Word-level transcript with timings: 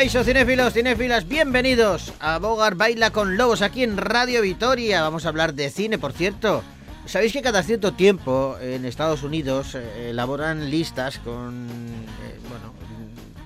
Caixo, 0.00 0.24
cinéfilos, 0.24 0.72
cinéfilas, 0.72 1.28
bienvenidos 1.28 2.14
a 2.20 2.38
Bogar 2.38 2.74
Baila 2.74 3.10
con 3.10 3.36
Lobos 3.36 3.60
aquí 3.60 3.82
en 3.82 3.98
Radio 3.98 4.40
Vitoria. 4.40 5.02
Vamos 5.02 5.26
a 5.26 5.28
hablar 5.28 5.52
de 5.52 5.68
cine, 5.68 5.98
por 5.98 6.14
cierto. 6.14 6.62
Sabéis 7.04 7.34
que 7.34 7.42
cada 7.42 7.62
cierto 7.62 7.92
tiempo 7.92 8.56
en 8.62 8.86
Estados 8.86 9.22
Unidos 9.22 9.74
eh, 9.74 10.08
elaboran 10.08 10.70
listas 10.70 11.18
con 11.18 11.66
eh, 11.68 12.40
bueno, 12.48 12.72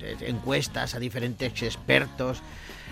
eh, 0.01 0.29
encuestas 0.29 0.95
a 0.95 0.99
diferentes 0.99 1.61
expertos 1.61 2.41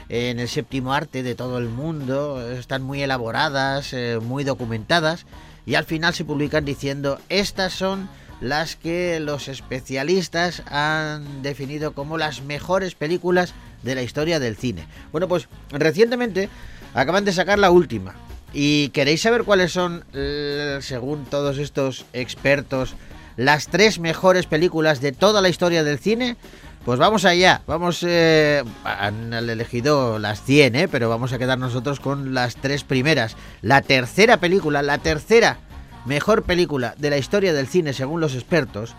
en 0.10 0.42
el 0.42 0.50
séptimo 0.50 0.92
arte 0.92 1.24
de 1.24 1.34
todo 1.34 1.58
el 1.58 1.70
mundo. 1.70 2.46
Están 2.52 2.84
muy 2.84 3.02
elaboradas, 3.02 3.96
muy 4.22 4.44
documentadas 4.44 5.26
y 5.66 5.76
al 5.76 5.86
final 5.86 6.14
se 6.14 6.26
publican 6.26 6.66
diciendo 6.66 7.18
estas 7.30 7.72
son 7.72 8.10
las 8.44 8.76
que 8.76 9.22
los 9.22 9.48
especialistas 9.48 10.64
han 10.70 11.42
definido 11.42 11.94
como 11.94 12.18
las 12.18 12.44
mejores 12.44 12.94
películas 12.94 13.54
de 13.84 13.96
la 13.96 14.04
historia 14.04 14.38
del 14.38 14.58
cine. 14.58 14.86
Bueno, 15.14 15.30
pues 15.30 15.48
recientemente 15.72 16.50
acaban 16.94 17.24
de 17.24 17.32
sacar 17.32 17.58
la 17.58 17.72
última. 17.72 18.16
¿Y 18.52 18.90
queréis 18.90 19.22
saber 19.22 19.46
cuáles 19.46 19.72
son, 19.72 20.04
eh, 20.14 20.80
según 20.82 21.24
todos 21.24 21.58
estos 21.58 22.06
expertos, 22.12 22.96
las 23.38 23.68
tres 23.68 24.00
mejores 24.00 24.46
películas 24.46 25.00
de 25.00 25.14
toda 25.14 25.42
la 25.42 25.48
historia 25.48 25.86
del 25.86 25.98
cine? 25.98 26.36
Pues 26.84 27.00
vamos 27.00 27.24
allá, 27.24 27.62
vamos, 27.66 28.04
eh, 28.06 28.62
han 28.84 29.34
elegido 29.34 30.20
las 30.20 30.44
100, 30.44 30.76
¿eh? 30.76 30.88
pero 30.90 31.08
vamos 31.08 31.32
a 31.32 31.40
quedar 31.40 31.58
nosotros 31.58 32.02
con 32.02 32.34
las 32.34 32.58
tres 32.58 32.84
primeras. 32.84 33.38
La 33.62 33.82
tercera 33.82 34.36
película, 34.36 34.82
la 34.82 34.98
tercera 34.98 35.60
mejor 36.06 36.44
película 36.44 36.96
de 36.98 37.10
la 37.10 37.18
historia 37.18 37.54
del 37.54 37.68
cine 37.68 37.94
según 37.94 38.22
los 38.22 38.36
expertos 38.36 38.96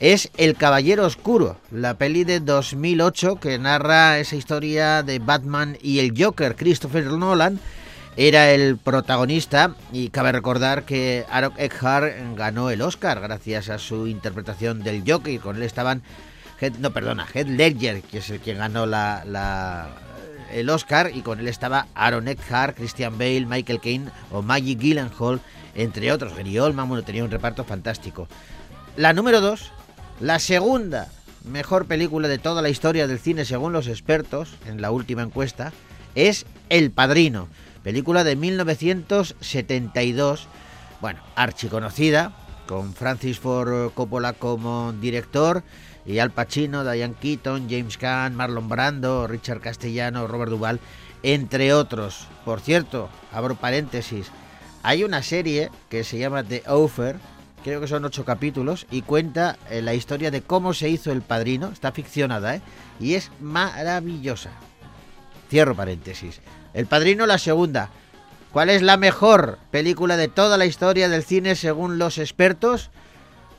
es 0.00 0.30
El 0.36 0.56
Caballero 0.56 1.06
Oscuro, 1.06 1.58
la 1.70 1.94
peli 1.94 2.24
de 2.24 2.40
2008 2.40 3.36
que 3.36 3.58
narra 3.58 4.18
esa 4.18 4.34
historia 4.34 5.04
de 5.04 5.20
Batman 5.20 5.78
y 5.80 6.00
el 6.00 6.12
Joker. 6.20 6.56
Christopher 6.56 7.04
Nolan 7.04 7.60
era 8.16 8.50
el 8.50 8.78
protagonista 8.78 9.76
y 9.92 10.08
cabe 10.08 10.32
recordar 10.32 10.82
que 10.82 11.24
Aaron 11.30 11.52
Eckhart 11.56 12.14
ganó 12.36 12.70
el 12.70 12.82
Oscar 12.82 13.20
gracias 13.20 13.68
a 13.68 13.78
su 13.78 14.08
interpretación 14.08 14.82
del 14.82 15.04
Joker. 15.06 15.38
Con 15.38 15.54
él 15.54 15.62
estaban, 15.62 16.02
no 16.80 16.92
perdona, 16.92 17.26
Heath 17.32 17.48
Ledger, 17.48 18.02
que 18.02 18.18
es 18.18 18.28
el 18.30 18.40
que 18.40 18.54
ganó 18.54 18.86
la, 18.86 19.88
el 20.52 20.68
Oscar, 20.68 21.12
y 21.14 21.22
con 21.22 21.38
él 21.38 21.46
estaba 21.46 21.86
Aaron 21.94 22.26
Eckhart, 22.26 22.76
Christian 22.76 23.16
Bale, 23.16 23.46
Michael 23.46 23.80
Caine 23.80 24.10
o 24.32 24.42
Maggie 24.42 24.74
Gyllenhaal 24.74 25.40
entre 25.74 26.12
otros. 26.12 26.36
Gary 26.36 26.58
Oldman, 26.58 27.04
tenía 27.04 27.24
un 27.24 27.30
reparto 27.30 27.64
fantástico. 27.64 28.28
La 28.96 29.12
número 29.12 29.40
2, 29.40 29.70
la 30.20 30.38
segunda 30.38 31.08
mejor 31.44 31.86
película 31.86 32.28
de 32.28 32.38
toda 32.38 32.62
la 32.62 32.68
historia 32.68 33.06
del 33.06 33.18
cine 33.18 33.44
según 33.44 33.72
los 33.72 33.88
expertos, 33.88 34.54
en 34.66 34.80
la 34.80 34.90
última 34.90 35.22
encuesta, 35.22 35.72
es 36.14 36.46
El 36.68 36.90
Padrino, 36.90 37.48
película 37.82 38.24
de 38.24 38.36
1972, 38.36 40.46
bueno, 41.00 41.20
archiconocida, 41.34 42.32
con 42.66 42.94
Francis 42.94 43.40
Ford 43.40 43.92
Coppola 43.94 44.34
como 44.34 44.92
director, 44.92 45.62
y 46.04 46.18
Al 46.18 46.30
Pacino, 46.30 46.84
Diane 46.84 47.14
Keaton, 47.20 47.68
James 47.68 47.96
Caan, 47.96 48.34
Marlon 48.34 48.68
Brando, 48.68 49.26
Richard 49.26 49.60
Castellano, 49.60 50.26
Robert 50.26 50.50
Duvall, 50.50 50.80
entre 51.22 51.72
otros. 51.72 52.26
Por 52.44 52.60
cierto, 52.60 53.08
abro 53.32 53.54
paréntesis, 53.54 54.30
hay 54.82 55.04
una 55.04 55.22
serie 55.22 55.70
que 55.88 56.04
se 56.04 56.18
llama 56.18 56.42
The 56.42 56.64
Offer, 56.66 57.16
creo 57.62 57.80
que 57.80 57.86
son 57.86 58.04
ocho 58.04 58.24
capítulos, 58.24 58.86
y 58.90 59.02
cuenta 59.02 59.58
eh, 59.70 59.82
la 59.82 59.94
historia 59.94 60.30
de 60.30 60.42
cómo 60.42 60.74
se 60.74 60.88
hizo 60.88 61.12
El 61.12 61.22
Padrino, 61.22 61.68
está 61.68 61.92
ficcionada, 61.92 62.56
¿eh? 62.56 62.62
Y 62.98 63.14
es 63.14 63.30
maravillosa. 63.40 64.50
Cierro 65.48 65.74
paréntesis. 65.74 66.40
El 66.74 66.86
Padrino, 66.86 67.26
la 67.26 67.38
segunda. 67.38 67.90
¿Cuál 68.52 68.70
es 68.70 68.82
la 68.82 68.96
mejor 68.96 69.58
película 69.70 70.16
de 70.16 70.28
toda 70.28 70.58
la 70.58 70.66
historia 70.66 71.08
del 71.08 71.24
cine 71.24 71.54
según 71.54 71.98
los 71.98 72.18
expertos? 72.18 72.90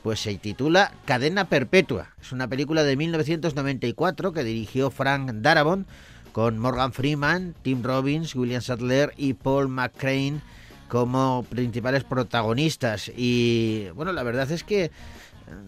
Pues 0.02 0.20
se 0.20 0.34
titula 0.36 0.92
Cadena 1.04 1.48
Perpetua. 1.48 2.10
Es 2.20 2.30
una 2.32 2.46
película 2.46 2.84
de 2.84 2.96
1994 2.96 4.32
que 4.32 4.44
dirigió 4.44 4.90
Frank 4.90 5.32
Darabont 5.36 5.88
con 6.32 6.58
Morgan 6.58 6.92
Freeman, 6.92 7.54
Tim 7.62 7.82
Robbins, 7.82 8.34
William 8.34 8.60
Sadler 8.60 9.14
y 9.16 9.34
Paul 9.34 9.68
McCrane 9.68 10.42
como 10.94 11.44
principales 11.50 12.04
protagonistas. 12.04 13.10
Y 13.16 13.88
bueno, 13.96 14.12
la 14.12 14.22
verdad 14.22 14.48
es 14.52 14.62
que 14.62 14.92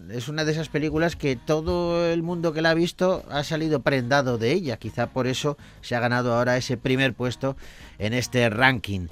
es 0.09 0.29
una 0.29 0.45
de 0.45 0.53
esas 0.53 0.69
películas 0.69 1.17
que 1.17 1.35
todo 1.35 2.07
el 2.07 2.23
mundo 2.23 2.53
que 2.53 2.61
la 2.61 2.69
ha 2.69 2.73
visto 2.73 3.25
ha 3.29 3.43
salido 3.43 3.81
prendado 3.81 4.37
de 4.37 4.53
ella. 4.53 4.77
Quizá 4.77 5.07
por 5.07 5.27
eso 5.27 5.57
se 5.81 5.97
ha 5.97 5.99
ganado 5.99 6.33
ahora 6.33 6.55
ese 6.55 6.77
primer 6.77 7.13
puesto 7.13 7.57
en 7.99 8.13
este 8.13 8.49
ranking. 8.49 9.07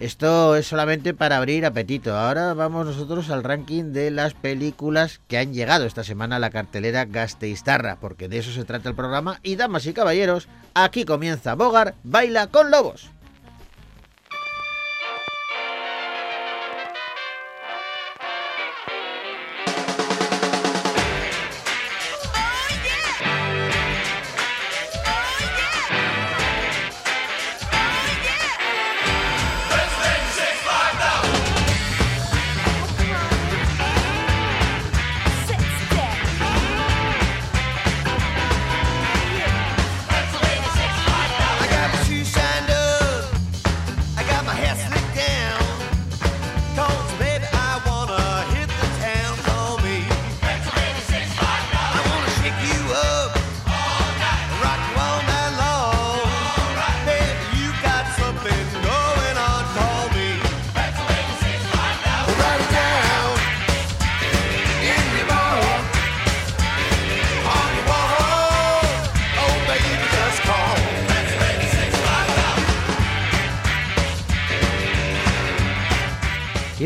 Esto 0.00 0.56
es 0.56 0.66
solamente 0.66 1.12
para 1.12 1.36
abrir 1.36 1.66
apetito. 1.66 2.16
Ahora 2.16 2.54
vamos 2.54 2.86
nosotros 2.86 3.28
al 3.28 3.44
ranking 3.44 3.92
de 3.92 4.10
las 4.10 4.32
películas 4.32 5.20
que 5.28 5.36
han 5.36 5.52
llegado 5.52 5.84
esta 5.84 6.02
semana 6.02 6.36
a 6.36 6.38
la 6.38 6.48
cartelera 6.48 7.04
Gasteiztarra, 7.04 7.96
porque 8.00 8.28
de 8.30 8.38
eso 8.38 8.52
se 8.52 8.64
trata 8.64 8.88
el 8.88 8.94
programa. 8.94 9.38
Y 9.42 9.56
damas 9.56 9.84
y 9.84 9.92
caballeros, 9.92 10.48
aquí 10.72 11.04
comienza 11.04 11.56
Bogar 11.56 11.94
Baila 12.04 12.46
con 12.46 12.70
Lobos. 12.70 13.10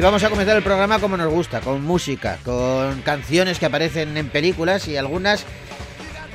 Vamos 0.03 0.25
a 0.25 0.31
comenzar 0.31 0.57
el 0.57 0.65
programa 0.65 0.99
como 0.99 1.17
nos 1.17 1.33
gusta, 1.33 1.61
con 1.61 1.83
música, 1.83 2.39
con 2.45 3.03
canciones 3.03 3.61
que 3.61 3.67
aparecen 3.67 4.17
en 4.17 4.29
películas 4.31 4.89
y 4.89 4.97
algunas, 4.97 5.45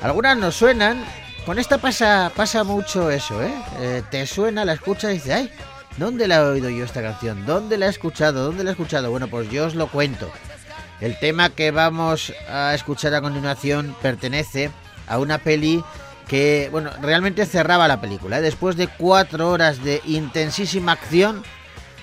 algunas 0.02 0.38
nos 0.38 0.56
suenan. 0.56 1.04
Con 1.46 1.60
esta 1.60 1.78
pasa, 1.78 2.32
pasa 2.36 2.64
mucho 2.64 3.12
eso, 3.12 3.42
¿eh? 3.44 3.54
¿eh? 3.80 4.04
Te 4.10 4.25
suena, 4.25 4.64
la 4.64 4.74
escuchas 4.74 5.12
y 5.12 5.14
dices, 5.16 5.34
ay, 5.34 5.52
¿dónde 5.98 6.28
la 6.28 6.38
he 6.38 6.40
oído 6.40 6.69
yo 6.69 6.86
esta 6.86 7.02
canción? 7.02 7.46
¿Dónde 7.46 7.78
la 7.78 7.88
he 7.88 7.90
escuchado? 7.90 8.46
¿Dónde 8.46 8.64
la 8.64 8.69
he 8.69 8.74
escuchado? 8.74 9.12
Bueno, 9.12 9.28
pues 9.28 9.50
yo 9.50 9.66
os 9.66 9.75
lo 9.75 9.88
cuento. 9.88 10.31
El 11.02 11.20
tema 11.20 11.50
que 11.50 11.72
vamos 11.72 12.34
a 12.50 12.74
escuchar 12.74 13.13
a 13.16 13.22
continuación 13.22 13.96
pertenece 14.02 14.72
a 15.08 15.20
una 15.20 15.40
peli 15.40 15.84
que, 16.28 16.70
bueno, 16.72 16.92
realmente 17.02 17.46
cerraba 17.46 17.88
la 17.88 18.00
película. 18.00 18.40
¿eh? 18.40 18.42
Después 18.42 18.78
de 18.78 18.88
cuatro 18.88 19.50
horas 19.50 19.84
de 19.84 20.02
intensísima 20.06 20.94
acción, 20.94 21.44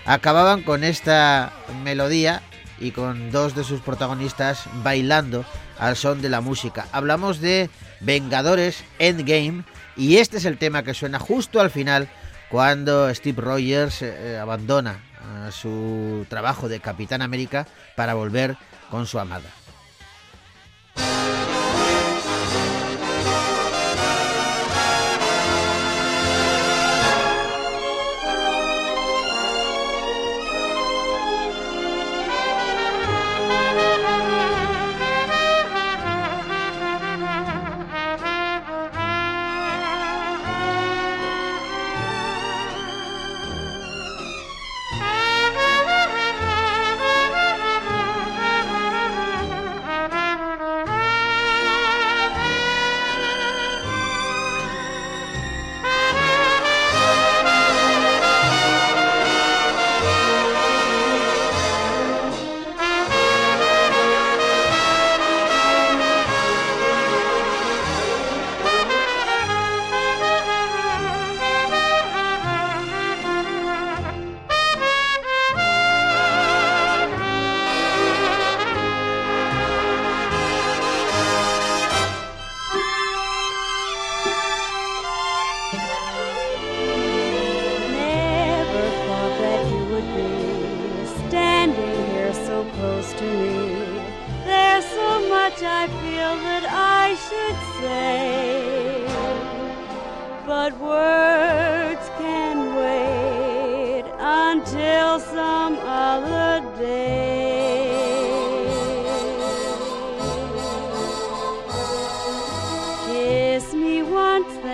acababan 0.06 0.62
con 0.62 0.84
esta 0.84 1.52
melodía 1.82 2.42
y 2.78 2.90
con 2.90 3.30
dos 3.30 3.54
de 3.54 3.64
sus 3.64 3.80
protagonistas 3.80 4.64
bailando 4.82 5.44
al 5.78 5.96
son 5.96 6.22
de 6.22 6.28
la 6.28 6.40
música. 6.40 6.86
Hablamos 6.92 7.40
de 7.40 7.70
Vengadores 8.00 8.84
Endgame 8.98 9.64
y 9.96 10.16
este 10.16 10.38
es 10.38 10.44
el 10.44 10.58
tema 10.58 10.82
que 10.82 10.94
suena 10.94 11.18
justo 11.18 11.60
al 11.60 11.70
final 11.70 12.08
cuando 12.50 13.12
Steve 13.14 13.40
Rogers 13.40 14.02
eh, 14.02 14.38
abandona 14.40 14.92
eh, 14.92 15.50
su 15.50 16.26
trabajo 16.28 16.68
de 16.68 16.80
Capitán 16.80 17.22
América 17.22 17.66
para 17.96 18.14
volver 18.14 18.56
con 18.90 19.06
su 19.06 19.18
amada. 19.18 19.63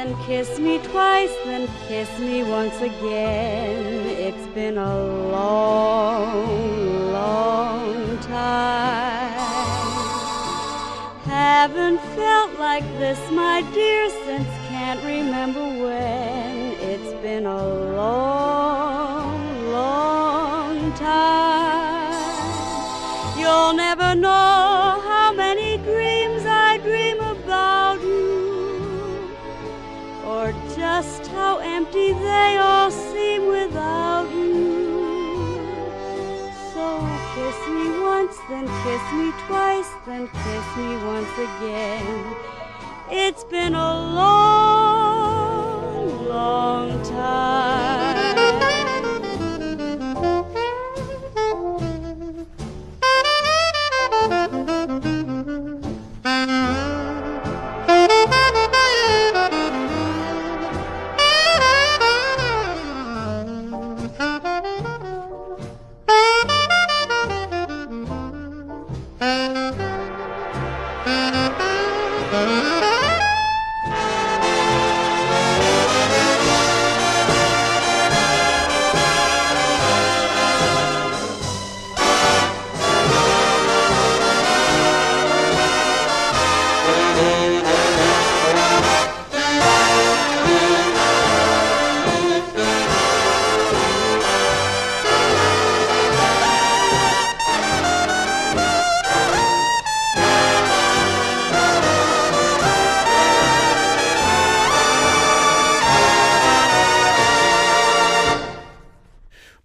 Then 0.01 0.17
kiss 0.25 0.59
me 0.59 0.79
twice, 0.79 1.35
then 1.45 1.69
kiss 1.87 2.09
me 2.19 2.43
once 2.43 2.77
again. 2.81 4.07
It's 4.27 4.47
been 4.55 4.79
a 4.79 4.97
long, 5.37 7.13
long 7.13 8.19
time. 8.21 9.35
Haven't 11.25 12.01
felt 12.17 12.59
like 12.59 12.87
this, 12.99 13.21
my 13.31 13.61
dear, 13.75 14.09
since 14.25 14.49
can't 14.71 15.03
remember 15.05 15.67
when. 15.85 16.57
It's 16.93 17.13
been 17.21 17.45
a 17.45 17.63
long, 18.01 19.39
long 19.71 20.95
time. 20.95 22.15
You'll 23.39 23.75
never 23.75 24.15
know 24.15 24.50
empty 31.91 32.13
they 32.13 32.57
all 32.59 32.91
seem 32.91 33.47
without 33.47 34.29
you. 34.31 34.91
So 36.73 37.09
kiss 37.35 37.69
me 37.69 38.01
once, 38.01 38.37
then 38.49 38.67
kiss 38.85 39.13
me 39.13 39.33
twice, 39.47 39.91
then 40.07 40.29
kiss 40.29 40.77
me 40.77 40.97
once 41.05 41.39
again. 41.39 42.35
It's 43.11 43.45
been 43.45 43.75
a 43.75 43.95
long, 44.15 45.39
long 46.29 47.03
time. 47.05 47.20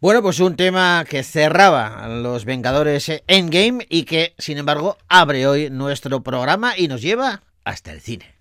Bueno, 0.05 0.21
pues 0.21 0.39
un 0.39 0.55
tema 0.55 1.03
que 1.09 1.23
cerraba 1.23 2.07
los 2.07 2.45
Vengadores 2.45 3.11
Endgame 3.25 3.87
y 3.89 4.03
que, 4.03 4.35
sin 4.37 4.59
embargo, 4.59 4.99
abre 5.07 5.47
hoy 5.47 5.71
nuestro 5.71 6.21
programa 6.21 6.77
y 6.77 6.87
nos 6.87 7.01
lleva 7.01 7.41
hasta 7.63 7.91
el 7.91 8.01
cine. 8.01 8.34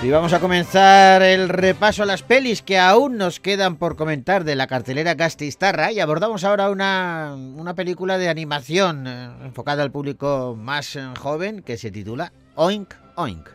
Y 0.00 0.10
vamos 0.10 0.32
a 0.32 0.38
comenzar 0.38 1.22
el 1.22 1.48
repaso 1.48 2.04
a 2.04 2.06
las 2.06 2.22
pelis 2.22 2.62
que 2.62 2.78
aún 2.78 3.16
nos 3.16 3.40
quedan 3.40 3.76
por 3.76 3.96
comentar 3.96 4.44
de 4.44 4.54
la 4.54 4.68
cartelera 4.68 5.14
Gastistarra 5.14 5.90
y 5.90 5.98
abordamos 5.98 6.44
ahora 6.44 6.70
una, 6.70 7.34
una 7.34 7.74
película 7.74 8.16
de 8.16 8.28
animación 8.28 9.08
eh, 9.08 9.28
enfocada 9.42 9.82
al 9.82 9.90
público 9.90 10.56
más 10.56 10.94
eh, 10.94 11.02
joven 11.18 11.62
que 11.62 11.76
se 11.76 11.90
titula 11.90 12.32
Oink 12.54 12.94
Oink. 13.16 13.48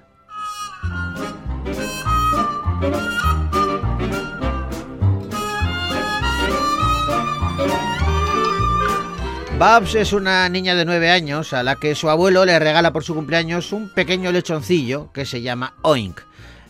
Babs 9.60 9.94
es 9.94 10.14
una 10.14 10.50
niña 10.50 10.74
de 10.74 10.84
9 10.84 11.12
años 11.12 11.54
a 11.54 11.62
la 11.62 11.76
que 11.76 11.94
su 11.94 12.10
abuelo 12.10 12.44
le 12.44 12.58
regala 12.58 12.92
por 12.92 13.04
su 13.04 13.14
cumpleaños 13.14 13.72
un 13.72 13.88
pequeño 13.88 14.32
lechoncillo 14.32 15.12
que 15.14 15.26
se 15.26 15.44
llama 15.44 15.76
Oink. 15.84 16.20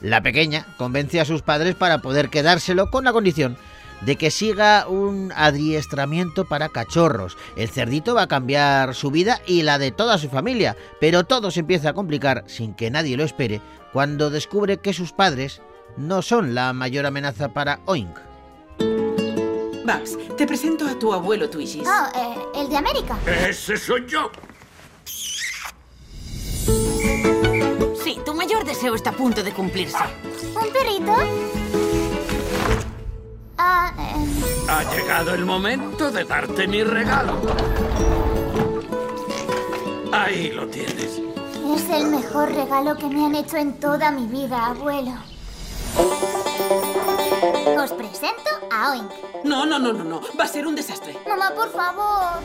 La 0.02 0.22
pequeña 0.22 0.68
convence 0.78 1.22
a 1.22 1.26
sus 1.26 1.42
padres 1.42 1.76
para 1.76 2.02
poder 2.02 2.30
quedárselo 2.30 2.92
con 2.92 3.06
la 3.06 3.14
condición 3.14 3.58
de 4.02 4.18
que 4.18 4.32
siga 4.32 4.86
un 4.88 5.32
adiestramiento 5.34 6.44
para 6.44 6.68
cachorros. 6.68 7.38
El 7.56 7.70
cerdito 7.70 8.16
va 8.16 8.24
a 8.24 8.28
cambiar 8.28 8.94
su 8.96 9.12
vida 9.12 9.40
y 9.48 9.64
la 9.64 9.78
de 9.80 9.92
toda 9.92 10.18
su 10.18 10.28
familia, 10.30 10.76
pero 11.00 11.24
todo 11.24 11.52
se 11.52 11.62
empieza 11.62 11.90
a 11.90 11.94
complicar 11.94 12.44
sin 12.48 12.74
que 12.74 12.92
nadie 12.92 13.16
lo 13.16 13.24
espere 13.24 13.62
cuando 13.94 14.30
descubre 14.30 14.78
que 14.78 14.94
sus 14.94 15.14
padres 15.14 15.62
no 15.96 16.22
son 16.22 16.54
la 16.54 16.74
mayor 16.74 17.06
amenaza 17.06 17.54
para 17.54 17.80
Oink. 17.86 18.33
Babs, 19.94 20.18
te 20.38 20.48
presento 20.48 20.88
a 20.88 20.98
tu 20.98 21.14
abuelo 21.14 21.50
Twishis. 21.50 21.88
Oh, 21.88 22.18
eh, 22.18 22.62
el 22.62 22.70
de 22.70 22.78
América. 22.78 23.18
Ese 23.28 23.78
soy 23.78 24.06
yo. 24.08 24.32
Sí, 28.04 28.20
tu 28.26 28.34
mayor 28.34 28.66
deseo 28.66 28.96
está 28.96 29.12
a 29.12 29.14
punto 29.14 29.44
de 29.44 29.52
cumplirse. 29.52 29.98
¿Un 30.56 30.74
perrito? 30.74 31.14
Ah, 33.58 33.94
eh, 34.00 34.66
Ha 34.68 34.96
llegado 34.96 35.34
el 35.36 35.46
momento 35.46 36.10
de 36.10 36.24
darte 36.24 36.68
mi 36.68 36.84
regalo. 36.84 37.40
Ahí 40.12 40.52
lo 40.52 40.68
tienes. 40.68 41.20
es 41.76 41.90
el 41.90 42.08
mejor 42.08 42.52
regalo 42.52 42.96
que 42.98 43.08
me 43.08 43.26
han 43.26 43.36
hecho 43.36 43.58
en 43.58 43.80
toda 43.80 44.10
mi 44.12 44.26
vida, 44.26 44.68
abuelo. 44.68 45.14
Os 47.78 47.92
presento 47.94 48.53
a 48.74 48.92
Oink. 48.92 49.12
No, 49.44 49.66
no, 49.66 49.78
no, 49.78 49.94
no, 49.94 50.04
no. 50.04 50.22
Va 50.40 50.46
a 50.46 50.48
ser 50.48 50.66
un 50.66 50.76
desastre. 50.76 51.16
Mamá, 51.28 51.52
por 51.56 51.72
favor. 51.72 52.42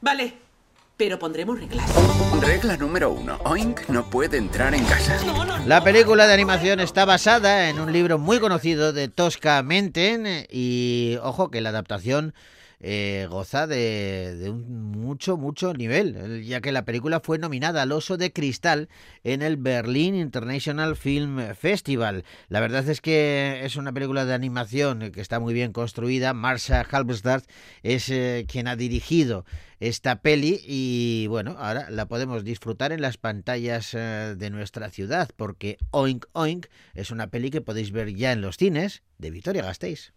Vale, 0.00 0.38
pero 0.96 1.18
pondremos 1.18 1.58
reglas. 1.60 1.88
Regla 2.40 2.76
número 2.76 3.10
uno. 3.10 3.38
Oink 3.44 3.88
no 3.88 4.10
puede 4.10 4.38
entrar 4.38 4.74
en 4.74 4.84
casa. 4.84 5.16
No, 5.24 5.44
no, 5.44 5.58
no. 5.58 5.66
La 5.66 5.84
película 5.84 6.26
de 6.26 6.34
animación 6.34 6.80
está 6.80 7.04
basada 7.04 7.68
en 7.68 7.78
un 7.78 7.92
libro 7.92 8.18
muy 8.18 8.40
conocido 8.40 8.92
de 8.92 9.08
Tosca 9.08 9.62
Menten 9.62 10.46
y 10.50 11.16
ojo 11.22 11.50
que 11.50 11.60
la 11.60 11.68
adaptación 11.68 12.34
eh, 12.80 13.26
goza 13.28 13.66
de, 13.66 14.48
un 14.50 14.92
mucho, 14.92 15.36
mucho 15.36 15.74
nivel, 15.74 16.44
ya 16.44 16.60
que 16.60 16.72
la 16.72 16.84
película 16.84 17.20
fue 17.20 17.38
nominada 17.38 17.82
al 17.82 17.92
Oso 17.92 18.16
de 18.16 18.32
Cristal 18.32 18.88
en 19.24 19.42
el 19.42 19.56
Berlin 19.56 20.14
International 20.14 20.96
Film 20.96 21.54
Festival. 21.54 22.24
La 22.48 22.60
verdad 22.60 22.88
es 22.88 23.00
que 23.00 23.60
es 23.64 23.76
una 23.76 23.92
película 23.92 24.24
de 24.24 24.34
animación 24.34 25.10
que 25.10 25.20
está 25.20 25.40
muy 25.40 25.54
bien 25.54 25.72
construida. 25.72 26.34
Marsha 26.34 26.86
Halberstadt 26.88 27.44
es 27.82 28.08
eh, 28.10 28.46
quien 28.48 28.68
ha 28.68 28.76
dirigido 28.76 29.44
esta 29.80 30.22
peli 30.22 30.60
y 30.64 31.26
bueno, 31.28 31.56
ahora 31.58 31.88
la 31.90 32.06
podemos 32.06 32.44
disfrutar 32.44 32.92
en 32.92 33.00
las 33.00 33.16
pantallas 33.16 33.94
eh, 33.94 34.34
de 34.36 34.50
nuestra 34.50 34.90
ciudad 34.90 35.30
porque 35.36 35.78
Oink 35.90 36.26
Oink 36.32 36.66
es 36.94 37.10
una 37.10 37.28
peli 37.28 37.50
que 37.50 37.60
podéis 37.60 37.92
ver 37.92 38.14
ya 38.14 38.32
en 38.32 38.40
los 38.40 38.56
cines 38.56 39.02
de 39.18 39.30
Vitoria 39.30 39.62
Gasteiz. 39.62 40.12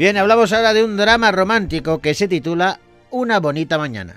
Bien, 0.00 0.16
hablamos 0.16 0.50
ahora 0.54 0.72
de 0.72 0.82
un 0.82 0.96
drama 0.96 1.30
romántico 1.30 2.00
que 2.00 2.14
se 2.14 2.26
titula 2.26 2.80
Una 3.10 3.38
bonita 3.38 3.76
mañana. 3.76 4.16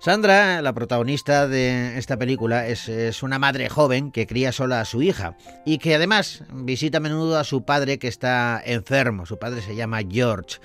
Sandra, 0.00 0.62
la 0.62 0.72
protagonista 0.72 1.46
de 1.46 1.98
esta 1.98 2.16
película, 2.16 2.66
es, 2.66 3.22
una 3.22 3.38
madre 3.38 3.68
joven 3.68 4.10
que 4.10 4.26
cría 4.26 4.50
sola 4.50 4.80
a 4.80 4.86
su 4.86 5.02
hija 5.02 5.36
y 5.66 5.76
que 5.76 5.94
además 5.94 6.42
visita 6.54 6.96
a 6.96 7.00
menudo 7.02 7.36
a 7.38 7.44
su 7.44 7.66
padre 7.66 7.98
que 7.98 8.08
está 8.08 8.62
enfermo. 8.64 9.26
Su 9.26 9.38
padre 9.38 9.60
se 9.60 9.76
llama 9.76 10.00
George. 10.10 10.56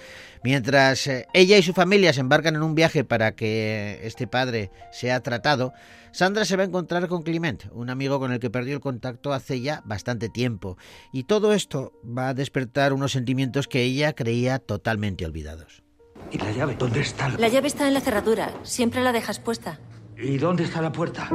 Mientras 0.42 1.06
eh, 1.08 1.28
ella 1.34 1.58
y 1.58 1.64
su 1.64 1.74
familia 1.74 2.14
se 2.14 2.22
embarcan 2.22 2.56
en 2.56 2.64
un 2.64 2.76
viaje 2.76 3.04
para 3.04 3.36
que 3.36 4.00
este 4.04 4.26
padre 4.26 4.72
sea 4.94 5.20
tratado, 5.20 5.74
Sandra 6.14 6.46
se 6.46 6.56
va 6.56 6.64
a 6.64 6.68
encontrar 6.68 7.10
con 7.10 7.24
Clement, 7.24 7.66
un 7.74 7.90
amigo 7.90 8.20
con 8.20 8.32
el 8.32 8.40
que 8.40 8.50
perdió 8.50 8.76
el 8.76 8.80
contacto 8.80 9.34
hace 9.34 9.60
ya 9.60 9.82
bastante 9.84 10.30
tiempo. 10.30 10.78
Y 11.12 11.26
todo 11.26 11.52
esto 11.54 11.92
va 12.06 12.30
a 12.30 12.34
despertar 12.34 12.94
unos 12.94 13.12
sentimientos 13.12 13.68
que 13.68 13.82
ella 13.82 14.14
creía 14.14 14.60
totalmente 14.60 15.26
olvidados. 15.26 15.85
¿Y 16.32 16.38
la 16.38 16.52
llave? 16.52 16.76
¿Dónde 16.76 17.02
está? 17.02 17.30
La 17.30 17.48
llave 17.48 17.68
está 17.68 17.88
en 17.88 17.94
la 17.94 18.02
cerradura. 18.02 18.52
Siempre 18.64 19.02
la 19.02 19.12
dejas 19.12 19.40
puesta. 19.40 19.80
¿Y 20.18 20.38
dónde 20.38 20.64
está 20.64 20.82
la 20.82 20.92
puerta? 20.92 21.30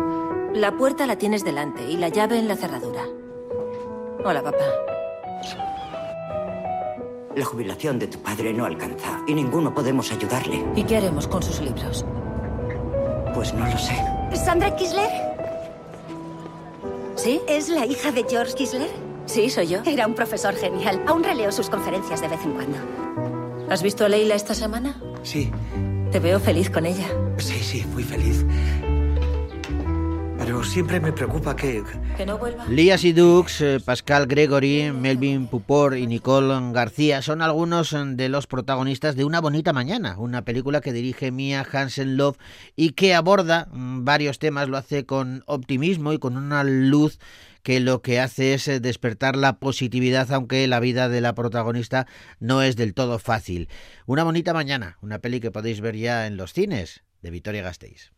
La 0.55 0.77
puerta 0.77 1.07
la 1.07 1.17
tienes 1.17 1.45
delante 1.45 1.83
y 1.89 1.97
la 1.97 2.09
llave 2.09 2.39
en 2.39 2.49
la 2.49 2.57
cerradura. 2.57 3.03
Hola, 4.25 4.43
papá. 4.43 4.65
La 7.37 7.45
jubilación 7.45 7.99
de 7.99 8.09
tu 8.09 8.19
padre 8.19 8.53
no 8.53 8.65
alcanza 8.65 9.23
y 9.27 9.35
ninguno 9.35 9.73
podemos 9.73 10.11
ayudarle. 10.11 10.65
¿Y 10.75 10.83
qué 10.83 10.97
haremos 10.97 11.29
con 11.29 11.43
sus 11.43 11.61
libros? 11.61 12.05
Pues 13.35 13.55
no 13.55 13.65
lo 13.67 13.79
sé. 13.79 13.97
¿Sandra 14.35 14.75
Kisler? 14.75 15.09
¿Sí? 17.15 17.41
¿Es 17.47 17.69
la 17.69 17.87
hija 17.87 18.11
de 18.11 18.25
George 18.29 18.55
Kisler? 18.55 18.91
Sí, 19.27 19.49
soy 19.49 19.69
yo. 19.69 19.79
Era 19.87 20.07
un 20.07 20.15
profesor 20.15 20.55
genial. 20.55 21.03
Aún 21.07 21.23
releo 21.23 21.53
sus 21.53 21.71
conferencias 21.71 22.21
de 22.21 22.29
vez 22.29 22.41
en 22.45 22.53
cuando. 22.53 23.40
¿Has 23.71 23.85
visto 23.85 24.05
a 24.05 24.09
Leila 24.09 24.35
esta 24.35 24.53
semana? 24.53 25.00
Sí. 25.23 25.49
Te 26.11 26.19
veo 26.19 26.41
feliz 26.41 26.69
con 26.71 26.87
ella. 26.87 27.07
Sí, 27.39 27.61
sí, 27.62 27.85
muy 27.93 28.03
feliz. 28.03 28.45
Pero 30.37 30.65
siempre 30.65 30.99
me 30.99 31.12
preocupa 31.12 31.55
que... 31.55 31.85
Que 32.17 32.27
no 32.27 32.37
vuelva. 32.37 32.67
Lia 32.67 32.99
Sidux, 32.99 33.61
eh, 33.61 33.79
Pascal 33.79 34.27
Gregory, 34.27 34.91
Melvin 34.91 35.47
Pupor 35.47 35.97
y 35.97 36.09
Nicole 36.09 36.73
García 36.73 37.23
son 37.23 37.43
algunos 37.43 37.95
de 37.95 38.29
los 38.29 38.49
protagonistas 38.49 39.15
de 39.15 39.25
Una 39.25 39.41
bonita 39.41 39.73
mañana, 39.73 40.17
una 40.19 40.43
película 40.43 40.81
que 40.81 40.93
dirige 40.93 41.31
Mia 41.31 41.65
Hansen 41.73 42.17
Love 42.17 42.39
y 42.75 42.91
que 42.95 43.15
aborda 43.15 43.69
mm, 43.71 44.05
varios 44.05 44.41
temas, 44.41 44.69
lo 44.69 44.79
hace 44.79 45.07
con 45.07 45.45
optimismo 45.47 46.12
y 46.12 46.19
con 46.19 46.37
una 46.37 46.65
luz 46.65 47.21
que 47.62 47.81
lo 47.81 48.02
que 48.02 48.21
hace 48.21 48.55
es 48.55 48.69
eh, 48.69 48.81
despertar 48.81 49.37
la 49.37 49.59
positividad, 49.59 50.33
aunque 50.33 50.67
la 50.67 50.81
vida 50.81 51.09
de 51.09 51.21
la 51.21 51.35
protagonista 51.35 52.07
no 52.38 52.62
es 52.62 52.76
del 52.76 52.95
todo 52.95 53.19
fácil. 53.19 53.69
Una 54.07 54.25
bonita 54.25 54.52
mañana, 54.52 54.99
una 55.00 55.19
peli 55.19 55.40
que 55.40 55.50
podéis 55.50 55.81
ver 55.81 55.97
ya 55.97 56.26
en 56.26 56.37
los 56.37 56.52
cines 56.52 57.02
de 57.23 57.31
Victoria 57.31 57.62
Gasteiz. 57.62 58.12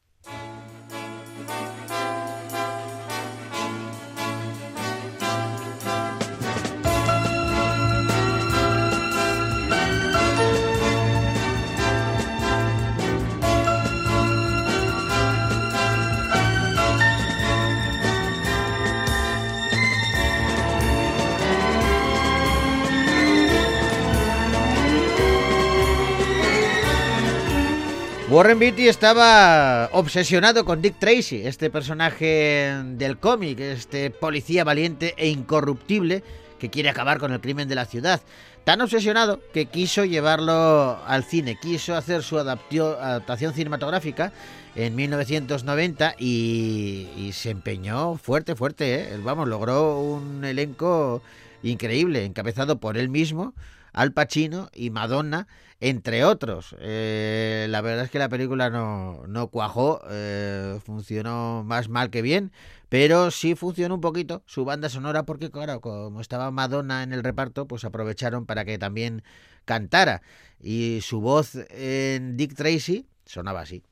Warren 28.32 28.58
Beatty 28.58 28.88
estaba 28.88 29.90
obsesionado 29.92 30.64
con 30.64 30.80
Dick 30.80 30.98
Tracy, 30.98 31.42
este 31.46 31.68
personaje 31.68 32.74
del 32.82 33.18
cómic, 33.18 33.60
este 33.60 34.10
policía 34.10 34.64
valiente 34.64 35.12
e 35.18 35.28
incorruptible 35.28 36.24
que 36.58 36.70
quiere 36.70 36.88
acabar 36.88 37.18
con 37.18 37.34
el 37.34 37.42
crimen 37.42 37.68
de 37.68 37.74
la 37.74 37.84
ciudad. 37.84 38.22
Tan 38.64 38.80
obsesionado 38.80 39.38
que 39.52 39.66
quiso 39.66 40.06
llevarlo 40.06 40.98
al 41.06 41.24
cine, 41.24 41.58
quiso 41.60 41.94
hacer 41.94 42.22
su 42.22 42.38
adaptación 42.38 43.52
cinematográfica 43.52 44.32
en 44.76 44.94
1990 44.94 46.14
y, 46.18 47.30
se 47.34 47.50
empeñó 47.50 48.16
fuerte, 48.16 48.56
fuerte. 48.56 49.12
¿eh? 49.12 49.20
Vamos, 49.22 49.46
logró 49.46 50.00
un 50.00 50.42
elenco 50.42 51.22
increíble, 51.62 52.24
encabezado 52.24 52.78
por 52.78 52.96
él 52.96 53.10
mismo, 53.10 53.52
Al 53.92 54.12
Pacino 54.12 54.70
y 54.74 54.90
Madonna 54.90 55.46
entre 55.80 56.24
otros. 56.24 56.76
Eh, 56.78 57.66
la 57.68 57.80
verdad 57.80 58.04
es 58.04 58.10
que 58.10 58.20
la 58.20 58.28
película 58.28 58.70
no, 58.70 59.26
no 59.26 59.48
cuajó, 59.48 60.00
eh, 60.08 60.78
funcionó 60.84 61.64
más 61.64 61.88
mal 61.88 62.08
que 62.10 62.22
bien, 62.22 62.52
pero 62.88 63.32
sí 63.32 63.56
funcionó 63.56 63.96
un 63.96 64.00
poquito 64.00 64.42
su 64.46 64.64
banda 64.64 64.88
sonora 64.88 65.24
porque, 65.24 65.50
claro, 65.50 65.80
como 65.80 66.20
estaba 66.20 66.52
Madonna 66.52 67.02
en 67.02 67.12
el 67.12 67.24
reparto, 67.24 67.66
pues 67.66 67.84
aprovecharon 67.84 68.46
para 68.46 68.64
que 68.64 68.78
también 68.78 69.24
cantara. 69.64 70.22
Y 70.60 71.00
su 71.02 71.20
voz 71.20 71.56
en 71.70 72.36
Dick 72.36 72.54
Tracy 72.54 73.06
sonaba 73.26 73.62
así. 73.62 73.82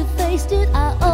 You 0.00 0.06
faced 0.16 0.52
it. 0.52 0.68
I 0.74 1.09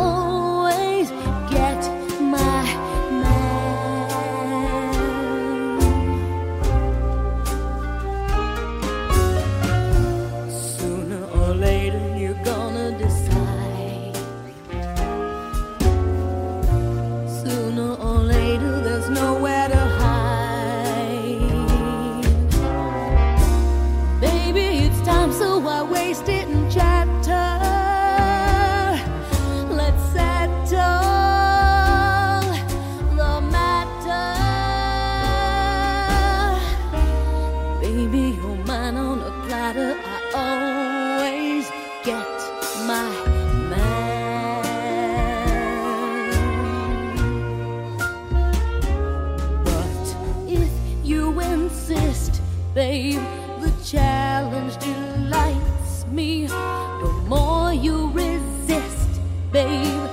insist, 51.77 52.41
babe, 52.75 53.21
the 53.61 53.73
challenge 53.85 54.77
delights 54.79 56.07
me. 56.07 56.47
The 56.47 57.25
more 57.29 57.73
you 57.73 58.11
resist, 58.13 59.21
babe, 59.53 60.09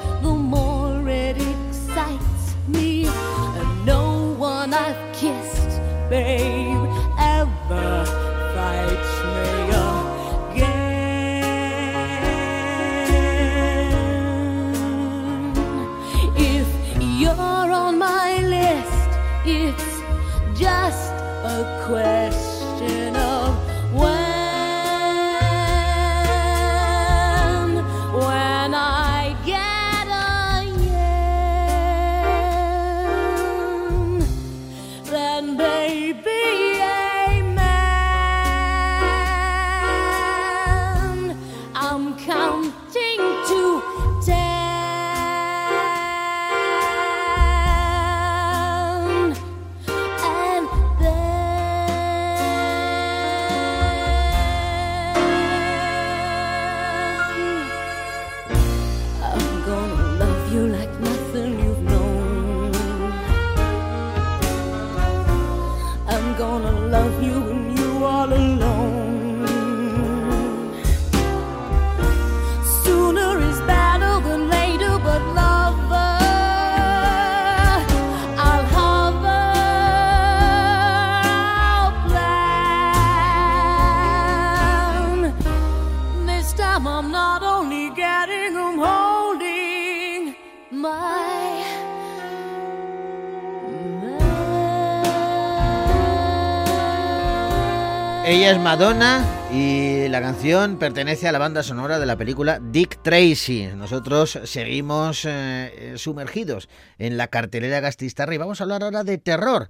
es 98.53 98.59
Madonna 98.59 99.25
y 99.51 100.07
la 100.09 100.21
canción 100.21 100.77
pertenece 100.77 101.27
a 101.27 101.31
la 101.31 101.39
banda 101.39 101.63
sonora 101.63 101.97
de 101.97 102.05
la 102.05 102.17
película 102.17 102.59
Dick 102.61 103.01
Tracy. 103.01 103.69
Nosotros 103.75 104.39
seguimos 104.43 105.25
eh, 105.25 105.93
sumergidos 105.97 106.69
en 106.99 107.17
la 107.17 107.29
cartelera 107.29 107.79
gastistarra 107.79 108.35
y 108.35 108.37
vamos 108.37 108.59
a 108.59 108.65
hablar 108.65 108.83
ahora 108.83 109.03
de 109.03 109.17
terror. 109.17 109.69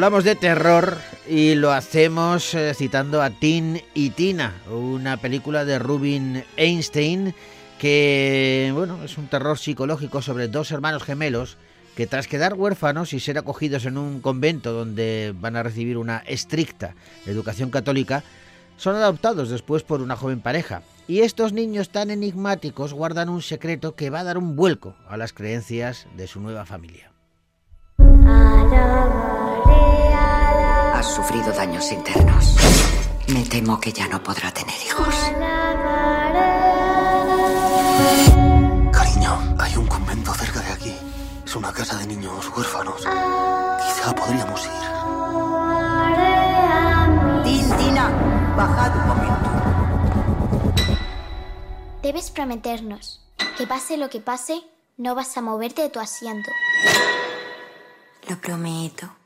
Hablamos 0.00 0.24
de 0.24 0.34
terror 0.34 0.96
y 1.28 1.56
lo 1.56 1.72
hacemos 1.72 2.54
eh, 2.54 2.72
citando 2.72 3.20
a 3.20 3.28
Tin 3.28 3.82
y 3.92 4.08
Tina, 4.08 4.54
una 4.72 5.18
película 5.18 5.66
de 5.66 5.78
Rubin 5.78 6.42
Einstein 6.56 7.34
que, 7.78 8.70
bueno, 8.72 9.04
es 9.04 9.18
un 9.18 9.26
terror 9.26 9.58
psicológico 9.58 10.22
sobre 10.22 10.48
dos 10.48 10.70
hermanos 10.70 11.02
gemelos 11.02 11.58
que 11.96 12.06
tras 12.06 12.28
quedar 12.28 12.54
huérfanos 12.54 13.12
y 13.12 13.20
ser 13.20 13.36
acogidos 13.36 13.84
en 13.84 13.98
un 13.98 14.22
convento 14.22 14.72
donde 14.72 15.34
van 15.38 15.54
a 15.56 15.62
recibir 15.62 15.98
una 15.98 16.20
estricta 16.20 16.94
educación 17.26 17.68
católica, 17.68 18.24
son 18.78 18.96
adoptados 18.96 19.50
después 19.50 19.82
por 19.82 20.00
una 20.00 20.16
joven 20.16 20.40
pareja. 20.40 20.80
Y 21.08 21.20
estos 21.20 21.52
niños 21.52 21.90
tan 21.90 22.10
enigmáticos 22.10 22.94
guardan 22.94 23.28
un 23.28 23.42
secreto 23.42 23.96
que 23.96 24.08
va 24.08 24.20
a 24.20 24.24
dar 24.24 24.38
un 24.38 24.56
vuelco 24.56 24.94
a 25.10 25.18
las 25.18 25.34
creencias 25.34 26.06
de 26.16 26.26
su 26.26 26.40
nueva 26.40 26.64
familia. 26.64 27.10
Sufrido 31.30 31.52
daños 31.52 31.92
internos. 31.92 32.56
Me 33.28 33.44
temo 33.44 33.78
que 33.78 33.92
ya 33.92 34.08
no 34.08 34.20
podrá 34.20 34.50
tener 34.50 34.74
hijos. 34.84 35.14
Cariño, 38.90 39.54
hay 39.60 39.76
un 39.76 39.86
convento 39.86 40.34
cerca 40.34 40.58
de 40.58 40.72
aquí. 40.72 40.92
Es 41.46 41.54
una 41.54 41.72
casa 41.72 41.98
de 41.98 42.08
niños 42.08 42.50
huérfanos. 42.56 42.96
Quizá 42.96 44.12
podríamos 44.12 44.64
ir. 44.64 44.72
Tintina, 47.44 48.08
bajad 48.56 48.96
un 48.96 49.06
momento. 49.06 49.50
Debes 52.02 52.32
prometernos 52.32 53.24
que 53.56 53.68
pase 53.68 53.96
lo 53.98 54.10
que 54.10 54.18
pase, 54.18 54.64
no 54.96 55.14
vas 55.14 55.36
a 55.36 55.42
moverte 55.42 55.82
de 55.82 55.90
tu 55.90 56.00
asiento. 56.00 56.50
Lo 58.28 58.36
prometo. 58.36 59.19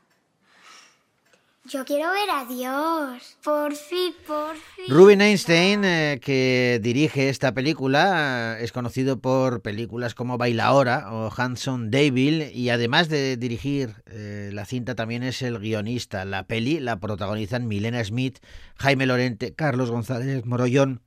Yo 1.67 1.83
quiero 1.83 2.11
ver 2.11 2.29
a 2.29 2.45
Dios. 2.45 3.37
Por 3.43 3.75
fin, 3.75 4.13
por 4.27 4.55
fin. 4.55 4.85
Rubin 4.87 5.19
Einstein, 5.19 5.83
eh, 5.83 6.19
que 6.21 6.79
dirige 6.79 7.29
esta 7.29 7.55
película, 7.55 8.57
es 8.59 8.71
conocido 8.71 9.19
por 9.19 9.63
películas 9.63 10.13
como 10.13 10.37
Baila 10.37 10.65
Ahora 10.65 11.11
o 11.11 11.31
Hanson 11.35 11.89
Devil 11.89 12.51
y 12.53 12.69
además 12.69 13.09
de 13.09 13.35
dirigir 13.37 13.95
eh, 14.05 14.51
la 14.53 14.65
cinta 14.65 14.93
también 14.93 15.23
es 15.23 15.41
el 15.41 15.57
guionista. 15.57 16.23
La 16.23 16.45
peli 16.45 16.79
la 16.79 16.99
protagonizan 16.99 17.67
Milena 17.67 18.03
Smith, 18.03 18.37
Jaime 18.75 19.07
Lorente, 19.07 19.55
Carlos 19.55 19.89
González 19.89 20.45
Morollón 20.45 21.01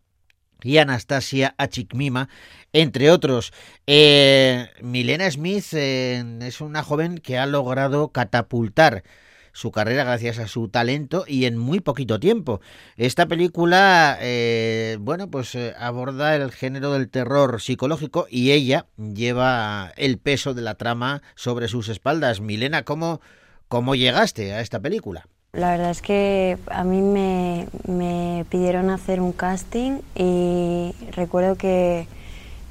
y 0.65 0.79
Anastasia 0.79 1.55
Achikmima, 1.57 2.29
entre 2.73 3.13
otros. 3.13 3.53
Eh, 3.87 4.71
Milena 4.83 5.31
Smith 5.31 5.73
es 5.73 6.61
una 6.61 6.83
joven 6.83 7.19
que 7.19 7.39
ha 7.39 7.47
logrado 7.47 8.09
catapultar 8.09 9.05
su 9.53 9.71
carrera 9.71 10.05
gracias 10.05 10.39
a 10.39 10.49
su 10.49 10.69
talento 10.69 11.25
y 11.27 11.45
en 11.45 11.59
muy 11.59 11.81
poquito 11.81 12.21
tiempo. 12.21 12.61
Esta 12.97 13.27
película, 13.27 14.19
eh, 14.21 14.99
bueno, 15.01 15.31
pues 15.31 15.55
eh, 15.55 15.75
aborda 15.79 16.37
el 16.37 16.51
género 16.53 16.93
del 16.93 17.09
terror 17.09 17.61
psicológico 17.61 18.27
y 18.31 18.53
ella 18.53 18.87
lleva 18.97 19.93
el 19.97 20.19
peso 20.19 20.55
de 20.55 20.63
la 20.63 20.75
trama 20.75 21.23
sobre 21.35 21.69
sus 21.69 21.89
espaldas. 21.89 22.41
Milena, 22.41 22.83
¿cómo, 22.83 23.21
cómo 23.69 23.95
llegaste 23.95 24.53
a 24.53 24.61
esta 24.61 24.81
película? 24.81 25.27
La 25.53 25.71
verdad 25.71 25.91
es 25.91 26.03
que 26.03 26.59
a 26.71 26.85
mí 26.85 27.01
me, 27.01 27.69
me 27.87 28.45
pidieron 28.51 28.91
hacer 28.91 29.21
un 29.21 29.33
casting 29.33 30.01
y 30.15 30.95
recuerdo 31.13 31.57
que 31.57 32.07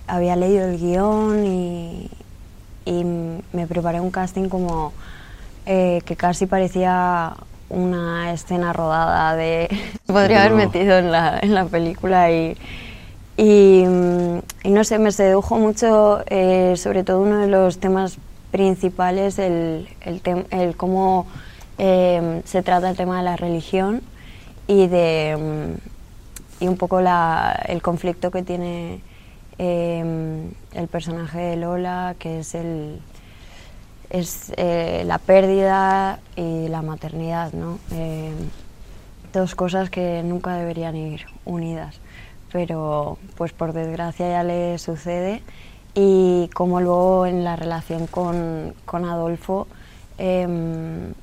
había 0.06 0.36
leído 0.36 0.68
el 0.68 0.78
guion 0.78 1.46
y, 1.46 2.10
y 2.86 3.04
me 3.52 3.68
preparé 3.68 4.00
un 4.00 4.12
casting 4.12 4.48
como 4.48 4.94
eh, 5.68 6.02
que 6.06 6.16
casi 6.16 6.46
parecía 6.48 7.34
una 7.70 8.32
escena 8.34 8.74
rodada 8.74 9.36
de... 9.36 9.68
Podría 10.08 10.40
haber 10.44 10.54
metido 10.54 10.98
en 10.98 11.12
la, 11.12 11.38
en 11.42 11.54
la 11.54 11.66
película 11.66 12.32
y, 12.32 12.58
y, 13.38 13.84
y 14.64 14.70
no 14.72 14.84
sé, 14.84 14.98
me 14.98 15.12
sedujo 15.12 15.58
mucho 15.60 16.24
eh, 16.28 16.74
sobre 16.78 17.04
todo 17.04 17.22
uno 17.22 17.40
de 17.40 17.48
los 17.48 17.80
temas 17.80 18.18
principales, 18.52 19.38
el, 19.40 19.88
el, 20.02 20.24
tem- 20.24 20.46
el 20.52 20.76
cómo 20.78 21.28
eh, 21.78 22.42
se 22.46 22.64
trata 22.64 22.90
el 22.90 22.96
tema 22.96 23.18
de 23.18 23.24
la 23.24 23.36
religión 23.36 24.02
y 24.68 24.88
de 24.88 25.36
mm, 25.38 26.64
y 26.64 26.68
un 26.68 26.78
poco 26.78 27.02
la, 27.02 27.62
el 27.68 27.84
conflicto 27.84 28.32
que 28.32 28.42
tiene 28.42 29.02
eh, 29.60 30.50
el 30.74 30.88
personaje 30.88 31.38
de 31.40 31.56
Lola, 31.58 32.16
que 32.18 32.40
es 32.40 32.56
el 32.56 33.00
es 34.10 34.54
eh, 34.58 35.04
la 35.06 35.18
pérdida 35.18 36.20
y 36.36 36.68
la 36.70 36.82
maternidad, 36.82 37.52
¿no? 37.54 37.80
Eh, 37.92 38.32
dos 39.34 39.56
cosas 39.56 39.90
que 39.90 40.24
nunca 40.24 40.56
deberían 40.56 40.96
ir 40.96 41.26
unidas, 41.46 42.00
pero 42.52 43.18
pues 43.36 43.52
por 43.52 43.74
desgracia 43.74 44.30
ya 44.30 44.44
le 44.44 44.78
sucede 44.78 45.44
y 45.94 46.50
como 46.54 46.80
luego 46.80 47.26
en 47.26 47.44
la 47.44 47.56
relación 47.56 48.08
con, 48.08 48.74
con 48.86 49.06
Adolfo 49.06 49.68
em, 50.18 51.14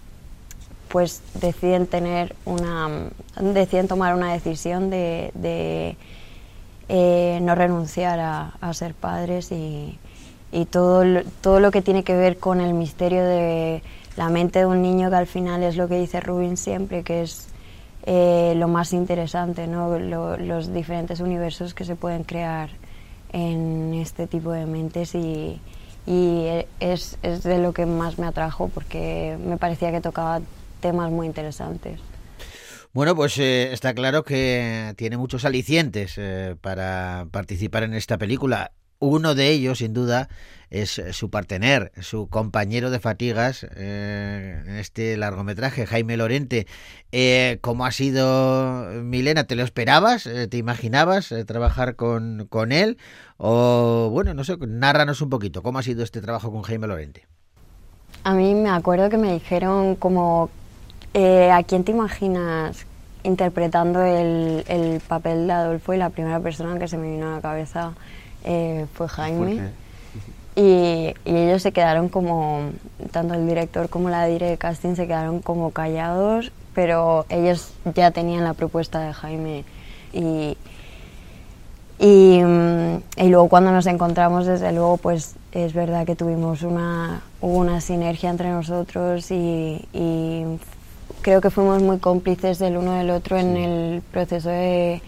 pues 0.89 1.23
deciden 1.41 1.87
tener 1.87 2.37
una 2.45 2.89
deciden 3.41 3.89
tomar 3.89 4.15
una 4.15 4.33
decisión 4.33 4.91
de, 4.91 5.97
eh, 6.89 7.39
no 7.43 7.55
renunciar 7.55 8.21
a, 8.21 8.53
a 8.61 8.75
ser 8.75 8.95
padres 8.95 9.51
y, 9.51 9.99
y 10.55 10.67
todo, 10.67 11.05
todo 11.41 11.59
lo 11.59 11.71
que 11.73 11.83
tiene 11.83 12.05
que 12.05 12.15
ver 12.15 12.39
con 12.39 12.61
el 12.61 12.75
misterio 12.75 13.25
de 13.25 13.83
la 14.17 14.29
mente 14.29 14.61
de 14.61 14.67
un 14.67 14.81
niño 14.83 15.11
que 15.11 15.17
al 15.17 15.27
final 15.27 15.63
es 15.65 15.77
lo 15.77 15.89
que 15.89 15.99
dice 15.99 16.21
Rubin 16.21 16.57
siempre 16.57 17.03
que 17.03 17.23
es 17.23 17.49
eh, 18.07 18.55
lo 18.57 18.69
más 18.69 18.93
interesante 18.93 19.67
¿no? 19.67 19.99
Lo- 19.99 20.37
los 20.37 20.73
diferentes 20.73 21.19
universos 21.21 21.75
que 21.75 21.85
se 21.85 21.97
pueden 21.97 22.23
crear 22.23 22.71
en 23.33 23.95
este 23.95 24.29
tipo 24.29 24.53
de 24.53 24.65
mentes 24.67 25.17
y, 25.17 25.61
y 26.07 26.47
es, 26.79 27.19
es 27.23 27.43
de 27.43 27.59
lo 27.59 27.73
que 27.73 27.85
más 27.87 28.19
me 28.21 28.27
atrajo 28.29 28.69
porque 28.69 29.37
me 29.45 29.57
parecía 29.57 29.91
que 29.91 30.01
tocaba 30.01 30.41
temas 30.81 31.11
muy 31.11 31.27
interesantes. 31.27 31.99
Bueno, 32.93 33.17
pues 33.17 33.37
eh, 33.39 33.73
está 33.73 33.93
claro 33.93 34.23
que 34.23 34.95
tiene 34.97 35.17
muchos 35.17 35.45
alicientes 35.45 36.15
eh, 36.17 36.55
para 36.61 37.27
participar 37.33 37.83
en 37.83 37.95
esta 37.95 38.19
película. 38.19 38.71
Uno 39.05 39.35
de 39.35 39.51
ellos, 39.51 39.79
sin 39.79 39.93
duda, 39.93 40.29
es 40.71 41.03
su 41.13 41.31
partener, 41.31 41.93
su 42.01 42.29
compañero 42.29 42.91
de 42.91 42.99
fatigas 42.99 43.67
eh, 43.77 44.63
en 44.67 44.77
este 44.77 45.17
largometraje, 45.17 45.87
Jaime 45.87 46.17
Lorente. 46.17 46.67
¿Cómo 47.61 47.87
ha 47.87 47.93
sido, 47.93 48.91
Milena? 49.03 49.45
¿Te 49.45 49.57
lo 49.57 49.63
esperabas? 49.63 50.25
¿Te 50.25 50.57
imaginabas 50.57 51.33
trabajar 51.47 51.97
con, 51.97 52.47
con 52.49 52.73
él? 52.73 52.99
O, 53.37 54.09
bueno, 54.11 54.35
no 54.35 54.43
sé, 54.43 54.57
nárranos 54.59 55.21
un 55.21 55.31
poquito, 55.31 55.63
¿cómo 55.63 55.79
ha 55.79 55.83
sido 55.83 56.03
este 56.03 56.21
trabajo 56.21 56.51
con 56.51 56.63
Jaime 56.63 56.87
Lorente? 56.87 57.27
A 58.25 58.35
mí 58.35 58.55
me 58.55 58.71
acuerdo 58.71 59.11
que 59.11 59.19
me 59.19 59.35
dijeron 59.35 59.97
como 59.97 60.51
eh, 61.15 61.53
¿A 61.53 61.63
quién 61.63 61.85
te 61.85 61.93
imaginas 61.93 62.87
interpretando 63.23 64.03
el, 64.03 64.65
el, 64.67 65.01
papel 65.01 65.47
de 65.47 65.53
Adolfo? 65.53 65.95
Y 65.95 65.97
la 65.97 66.11
primera 66.11 66.41
persona 66.41 66.77
que 66.77 66.89
se 66.89 66.99
me 66.99 67.09
vino 67.09 67.29
a 67.29 67.37
la 67.37 67.41
cabeza 67.41 67.93
eh, 68.45 68.87
fue 68.95 69.09
Jaime. 69.09 69.71
Y, 70.57 71.15
y, 71.25 71.37
ellos 71.37 71.63
se 71.63 71.73
quedaron 71.73 72.09
como, 72.09 72.71
tanto 73.11 73.35
el 73.35 73.47
director 73.49 73.89
como 73.89 74.09
la 74.09 74.25
directora 74.27 74.51
de 74.51 74.59
casting 74.59 74.95
se 74.95 75.07
quedaron 75.09 75.41
como 75.41 75.73
callados, 75.73 76.53
pero 76.75 77.27
ellos 77.29 77.73
ya 77.95 78.13
tenían 78.13 78.45
la 78.45 78.55
propuesta 78.55 79.01
de 79.01 79.13
Jaime. 79.13 79.65
Y, 80.13 80.57
y, 81.99 82.41
mm, 82.41 82.97
y, 83.17 83.29
luego 83.29 83.49
cuando 83.49 83.73
nos 83.73 83.87
encontramos, 83.87 84.47
desde 84.47 84.73
luego, 84.73 84.97
pues 84.97 85.35
es 85.53 85.73
verdad 85.73 86.07
que 86.07 86.15
tuvimos 86.15 86.63
una, 86.63 87.23
hubo 87.41 87.59
una 87.59 87.81
sinergia 87.81 88.31
entre 88.31 88.51
nosotros 88.51 89.31
y, 89.31 89.89
y 89.93 90.45
creo 91.23 91.41
que 91.41 91.51
fuimos 91.51 91.83
muy 91.83 91.99
cómplices 91.99 92.59
del 92.59 92.77
uno 92.77 92.93
del 92.93 93.11
otro 93.11 93.39
en 93.39 93.57
el 93.57 94.03
proceso 94.03 94.51
de, 94.51 95.03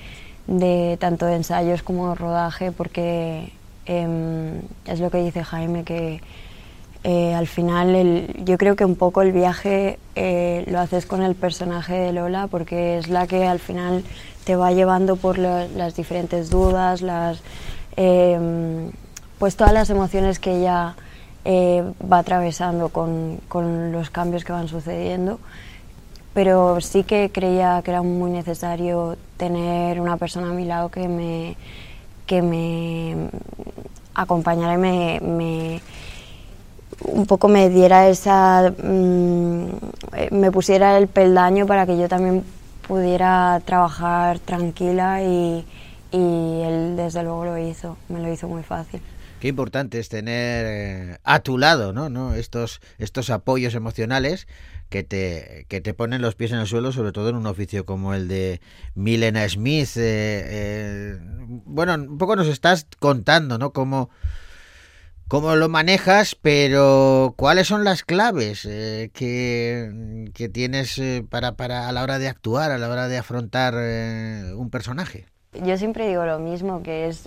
tanto 0.98 1.26
de 1.26 1.36
ensayos 1.36 1.82
como 1.82 2.14
rodaje, 2.14 2.72
porque 2.72 3.52
em, 3.86 4.60
es 4.86 5.00
lo 5.00 5.10
que 5.10 5.18
dice 5.18 5.42
Jaime, 5.44 5.84
que 5.84 6.20
eh, 7.04 7.34
al 7.34 7.46
final 7.46 8.28
yo 8.44 8.58
creo 8.58 8.76
que 8.76 8.84
un 8.84 8.96
poco 8.96 9.22
el 9.22 9.32
viaje 9.32 9.98
eh, 10.14 10.64
lo 10.68 10.80
haces 10.80 11.06
con 11.06 11.22
el 11.22 11.34
personaje 11.34 11.94
de 11.94 12.12
Lola, 12.12 12.46
porque 12.48 12.98
es 12.98 13.08
la 13.08 13.26
que 13.26 13.46
al 13.46 13.58
final 13.58 14.02
te 14.44 14.56
va 14.56 14.72
llevando 14.72 15.16
por 15.16 15.38
las 15.38 15.96
diferentes 15.96 16.50
dudas, 16.50 17.02
las, 17.02 17.42
em, 17.96 18.90
pues 19.38 19.56
todas 19.56 19.72
las 19.72 19.90
emociones 19.90 20.38
que 20.38 20.58
ella 20.58 20.94
eh, 21.44 21.84
va 22.10 22.18
atravesando 22.18 22.88
con, 22.88 23.40
con 23.48 23.92
los 23.92 24.10
cambios 24.10 24.44
que 24.44 24.52
van 24.52 24.68
sucediendo 24.68 25.38
pero 26.36 26.82
sí 26.82 27.02
que 27.02 27.30
creía 27.32 27.80
que 27.82 27.92
era 27.92 28.02
muy 28.02 28.30
necesario 28.30 29.16
tener 29.38 29.98
una 29.98 30.18
persona 30.18 30.50
a 30.50 30.52
mi 30.52 30.66
lado 30.66 30.90
que 30.90 31.08
me, 31.08 31.56
que 32.26 32.42
me 32.42 33.30
acompañara 34.14 34.74
y 34.74 34.76
me, 34.76 35.80
un 37.00 37.24
poco 37.24 37.48
me 37.48 37.70
diera 37.70 38.10
esa, 38.10 38.70
mm, 38.70 39.64
me 40.32 40.52
pusiera 40.52 40.98
el 40.98 41.08
peldaño 41.08 41.66
para 41.66 41.86
que 41.86 41.96
yo 41.96 42.06
también 42.06 42.44
pudiera 42.86 43.62
trabajar 43.64 44.38
tranquila 44.38 45.22
y, 45.22 45.64
y 46.12 46.60
él 46.64 46.96
desde 46.98 47.22
luego 47.22 47.46
lo 47.46 47.56
hizo, 47.56 47.96
me 48.10 48.20
lo 48.20 48.30
hizo 48.30 48.46
muy 48.46 48.62
fácil. 48.62 49.00
Qué 49.40 49.48
importante 49.48 49.98
es 49.98 50.08
tener 50.08 50.66
eh, 50.66 51.18
a 51.22 51.40
tu 51.40 51.58
lado 51.58 51.92
¿no? 51.92 52.08
¿no? 52.08 52.34
Estos, 52.34 52.80
estos 52.98 53.28
apoyos 53.30 53.74
emocionales 53.74 54.48
que 54.88 55.02
te, 55.02 55.66
que 55.68 55.80
te 55.80 55.94
ponen 55.94 56.22
los 56.22 56.34
pies 56.34 56.52
en 56.52 56.58
el 56.58 56.66
suelo, 56.66 56.92
sobre 56.92 57.12
todo 57.12 57.28
en 57.30 57.36
un 57.36 57.46
oficio 57.46 57.84
como 57.84 58.14
el 58.14 58.28
de 58.28 58.60
Milena 58.94 59.48
Smith. 59.48 59.96
Eh, 59.96 60.44
eh, 60.46 61.18
bueno, 61.64 61.94
un 61.94 62.18
poco 62.18 62.36
nos 62.36 62.46
estás 62.46 62.86
contando, 62.98 63.58
¿no? 63.58 63.72
Cómo, 63.72 64.10
cómo 65.28 65.56
lo 65.56 65.68
manejas, 65.68 66.34
pero 66.34 67.34
¿cuáles 67.36 67.66
son 67.66 67.84
las 67.84 68.04
claves 68.04 68.64
eh, 68.64 69.10
que, 69.12 70.30
que, 70.34 70.48
tienes 70.48 71.00
para, 71.30 71.56
para 71.56 71.88
a 71.88 71.92
la 71.92 72.02
hora 72.02 72.18
de 72.18 72.28
actuar, 72.28 72.70
a 72.70 72.78
la 72.78 72.88
hora 72.88 73.08
de 73.08 73.18
afrontar 73.18 73.74
un 74.54 74.70
personaje? 74.70 75.26
Yo 75.64 75.76
siempre 75.78 76.06
digo 76.08 76.24
lo 76.26 76.38
mismo, 76.38 76.82
que 76.82 77.08
es 77.08 77.24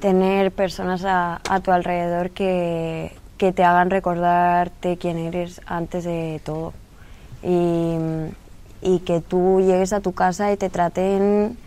tener 0.00 0.52
personas 0.52 1.04
a, 1.04 1.40
a 1.48 1.60
tu 1.60 1.72
alrededor 1.72 2.30
que, 2.30 3.12
que 3.42 3.52
te 3.52 3.64
hagan 3.64 3.90
recordarte 3.90 4.98
quién 4.98 5.18
eres 5.18 5.60
antes 5.66 6.04
de 6.04 6.40
todo. 6.44 6.72
Y, 7.42 7.96
y 8.82 9.00
que 9.00 9.20
tú 9.20 9.60
llegues 9.60 9.92
a 9.92 9.98
tu 9.98 10.12
casa 10.12 10.52
y 10.52 10.56
te 10.56 10.70
traten 10.70 11.58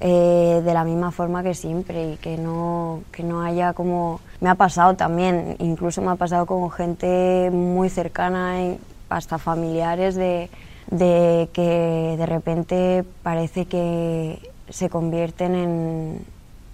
eh, 0.00 0.60
de 0.64 0.74
la 0.74 0.82
misma 0.82 1.12
forma 1.12 1.44
que 1.44 1.54
siempre 1.54 2.14
y 2.14 2.16
que 2.16 2.36
no, 2.36 3.02
que 3.12 3.22
no 3.22 3.42
haya 3.42 3.74
como... 3.74 4.22
Me 4.40 4.48
ha 4.50 4.56
pasado 4.56 4.96
también, 4.96 5.54
incluso 5.60 6.02
me 6.02 6.10
ha 6.10 6.16
pasado 6.16 6.46
con 6.46 6.68
gente 6.72 7.48
muy 7.52 7.90
cercana, 7.90 8.74
hasta 9.08 9.38
familiares, 9.38 10.16
de, 10.16 10.50
de 10.90 11.48
que 11.52 12.16
de 12.18 12.26
repente 12.26 13.04
parece 13.22 13.66
que 13.66 14.50
se 14.68 14.90
convierten 14.90 15.54
en, 15.54 16.24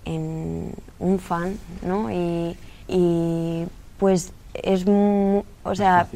en 0.07 0.73
un 0.99 1.19
fan, 1.19 1.59
¿no? 1.83 2.11
Y 2.11 2.57
pues 4.01 4.33
es, 4.55 4.85
o 4.89 5.75
sea, 5.75 6.09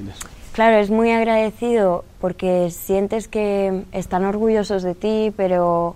claro, 0.52 0.78
es 0.78 0.90
muy 0.90 1.12
agradecido 1.12 2.04
porque 2.20 2.70
sientes 2.70 3.28
que 3.28 3.84
están 3.92 4.24
orgullosos 4.24 4.82
de 4.82 4.94
ti, 4.94 5.32
pero, 5.36 5.94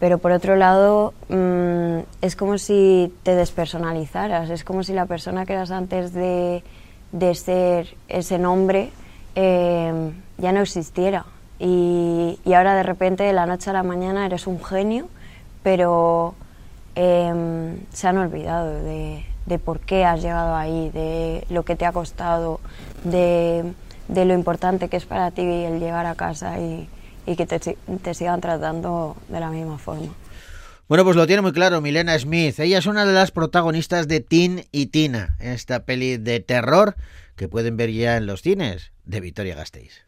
pero 0.00 0.18
por 0.18 0.32
otro 0.32 0.56
lado 0.56 1.14
mm, 1.28 2.00
es 2.20 2.34
como 2.34 2.58
si 2.58 3.14
te 3.22 3.36
despersonalizaras, 3.36 4.50
es 4.50 4.64
como 4.64 4.82
si 4.82 4.92
la 4.92 5.06
persona 5.06 5.46
que 5.46 5.52
eras 5.52 5.70
antes 5.70 6.12
de, 6.12 6.64
de 7.12 7.34
ser 7.36 7.94
ese 8.08 8.38
nombre 8.38 8.90
em, 9.36 10.12
ya 10.38 10.52
no 10.52 10.60
existiera. 10.60 11.24
Y, 11.58 12.38
y, 12.44 12.52
ahora 12.52 12.74
de 12.74 12.82
repente 12.82 13.22
de 13.22 13.32
la 13.32 13.46
noche 13.46 13.70
a 13.70 13.72
la 13.72 13.82
mañana 13.82 14.26
eres 14.26 14.46
un 14.46 14.62
genio, 14.62 15.08
pero 15.62 16.34
em, 16.96 17.78
se 17.92 18.08
han 18.08 18.18
olvidado 18.18 18.82
de, 18.82 19.24
de 19.46 19.58
por 19.58 19.80
qué 19.80 20.04
has 20.04 20.22
llegado 20.22 20.54
ahí, 20.54 20.90
de 20.90 21.46
lo 21.48 21.64
que 21.64 21.76
te 21.76 21.86
ha 21.86 21.92
costado, 21.92 22.60
de, 23.04 23.72
de 24.08 24.24
lo 24.24 24.34
importante 24.34 24.88
que 24.88 24.96
es 24.96 25.06
para 25.06 25.30
ti 25.30 25.42
el 25.42 25.80
llegar 25.80 26.06
a 26.06 26.14
casa 26.14 26.58
y, 26.58 26.88
y 27.26 27.36
que 27.36 27.46
te, 27.46 27.58
te, 27.58 28.14
sigan 28.14 28.40
tratando 28.40 29.16
de 29.28 29.40
la 29.40 29.50
misma 29.50 29.78
forma. 29.78 30.12
Bueno, 30.88 31.04
pues 31.04 31.16
lo 31.16 31.26
tiene 31.26 31.42
muy 31.42 31.52
claro 31.52 31.80
Milena 31.80 32.16
Smith. 32.18 32.60
Ella 32.60 32.78
es 32.78 32.86
una 32.86 33.04
de 33.04 33.12
las 33.12 33.32
protagonistas 33.32 34.06
de 34.06 34.20
Tin 34.20 34.64
y 34.70 34.86
Tina, 34.86 35.36
esta 35.40 35.84
peli 35.84 36.16
de 36.16 36.38
terror 36.40 36.94
que 37.34 37.48
pueden 37.48 37.76
ver 37.76 37.90
ya 37.90 38.16
en 38.16 38.26
los 38.26 38.42
cines 38.42 38.92
de 39.04 39.20
Victoria 39.20 39.56
Gasteiz. 39.56 40.06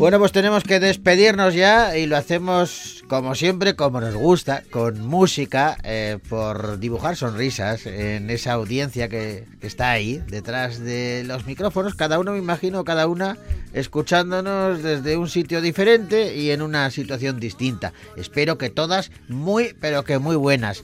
Bueno, 0.00 0.18
pues 0.18 0.32
tenemos 0.32 0.64
que 0.64 0.80
despedirnos 0.80 1.52
ya 1.52 1.94
y 1.94 2.06
lo 2.06 2.16
hacemos 2.16 3.04
como 3.06 3.34
siempre, 3.34 3.76
como 3.76 4.00
nos 4.00 4.14
gusta, 4.14 4.62
con 4.70 5.06
música, 5.06 5.76
eh, 5.84 6.16
por 6.26 6.78
dibujar 6.78 7.16
sonrisas 7.16 7.84
en 7.84 8.30
esa 8.30 8.52
audiencia 8.52 9.10
que, 9.10 9.44
está 9.60 9.90
ahí, 9.90 10.22
detrás 10.26 10.80
de 10.80 11.22
los 11.26 11.44
micrófonos, 11.44 11.96
cada 11.96 12.18
uno 12.18 12.32
me 12.32 12.38
imagino, 12.38 12.82
cada 12.82 13.06
una 13.08 13.36
escuchándonos 13.74 14.82
desde 14.82 15.18
un 15.18 15.28
sitio 15.28 15.60
diferente 15.60 16.34
y 16.34 16.50
en 16.50 16.62
una 16.62 16.90
situación 16.90 17.38
distinta. 17.38 17.92
Espero 18.16 18.56
que 18.56 18.70
todas 18.70 19.10
muy, 19.28 19.76
pero 19.82 20.04
que 20.04 20.18
muy 20.18 20.36
buenas. 20.36 20.82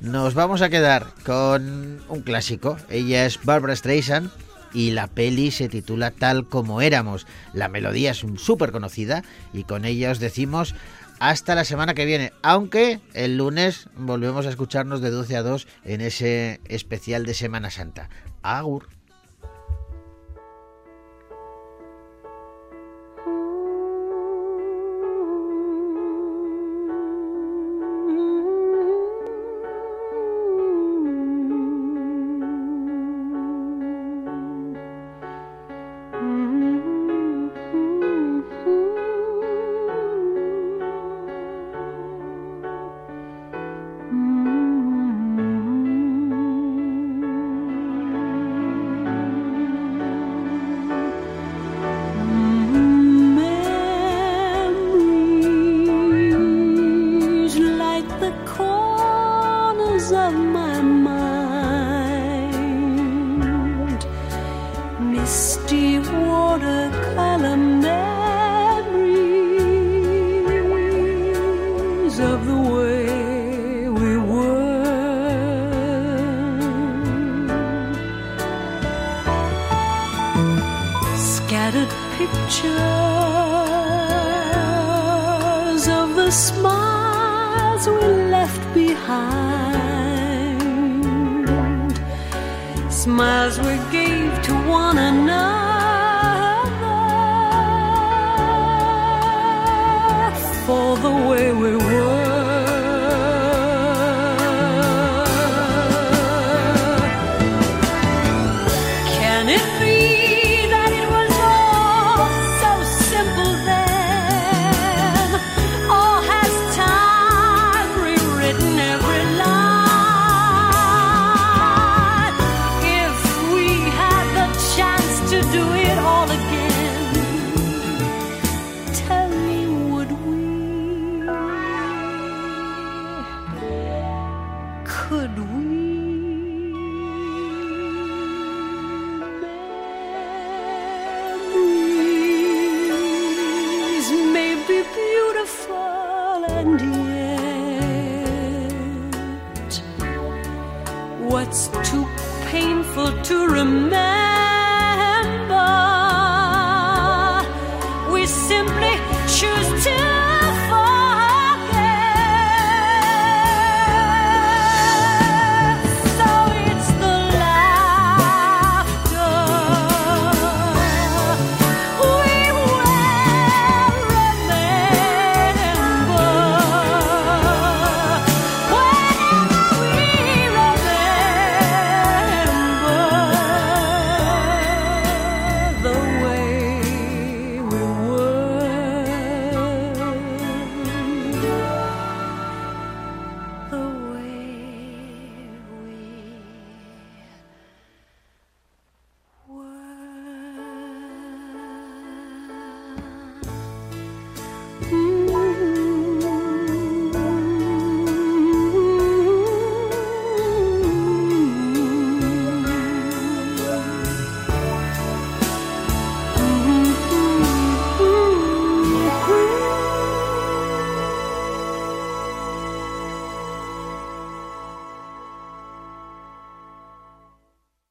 Nos 0.00 0.32
vamos 0.32 0.62
a 0.62 0.70
quedar 0.70 1.08
con 1.26 2.00
un 2.08 2.22
clásico, 2.22 2.78
ella 2.88 3.26
es 3.26 3.38
Barbara 3.44 3.76
Streisand 3.76 4.30
y 4.74 4.90
la 4.90 5.06
peli 5.06 5.50
se 5.50 5.70
titula 5.70 6.10
Tal 6.10 6.46
como 6.46 6.82
éramos. 6.82 7.26
La 7.54 7.68
melodía 7.68 8.10
es 8.10 8.24
súper 8.36 8.72
conocida 8.72 9.22
y 9.54 9.64
con 9.64 9.86
ella 9.86 10.10
os 10.10 10.18
decimos 10.18 10.74
hasta 11.20 11.54
la 11.54 11.64
semana 11.64 11.94
que 11.94 12.04
viene, 12.04 12.32
aunque 12.42 13.00
el 13.14 13.38
lunes 13.38 13.88
volvemos 13.96 14.46
a 14.46 14.50
escucharnos 14.50 15.00
de 15.00 15.10
12 15.10 15.36
a 15.36 15.42
2 15.42 15.66
en 15.84 16.00
ese 16.00 16.60
especial 16.68 17.24
de 17.24 17.34
Semana 17.34 17.70
Santa. 17.70 18.10
Agur. 18.42 18.88